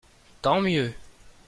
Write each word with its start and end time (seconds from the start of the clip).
Tant 0.41 0.61
mieux. 0.61 0.95